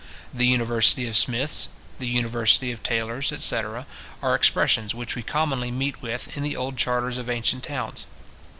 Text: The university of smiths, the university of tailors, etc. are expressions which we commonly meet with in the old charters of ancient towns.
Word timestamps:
The 0.33 0.47
university 0.47 1.07
of 1.07 1.15
smiths, 1.15 1.69
the 1.99 2.07
university 2.07 2.71
of 2.71 2.81
tailors, 2.81 3.31
etc. 3.31 3.85
are 4.23 4.33
expressions 4.33 4.95
which 4.95 5.13
we 5.15 5.21
commonly 5.21 5.69
meet 5.69 6.01
with 6.01 6.35
in 6.35 6.41
the 6.41 6.55
old 6.57 6.75
charters 6.75 7.19
of 7.19 7.29
ancient 7.29 7.61
towns. 7.65 8.07